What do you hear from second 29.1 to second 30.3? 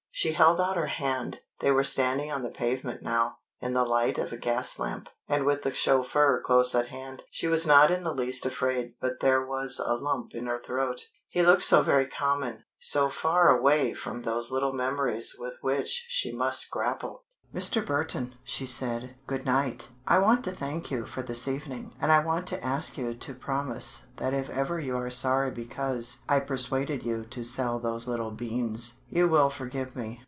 will forgive me.